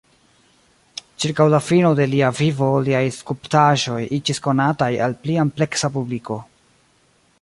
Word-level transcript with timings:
Ĉirkaŭ 1.25 1.45
la 1.55 1.59
fino 1.65 1.91
de 1.99 2.07
lia 2.13 2.31
vivo 2.39 2.69
liaj 2.87 3.03
skulptaĵoj 3.19 4.01
iĝis 4.19 4.43
konataj 4.49 4.91
al 5.09 5.17
pli 5.27 5.41
ampleksa 5.45 5.93
publiko. 5.99 6.41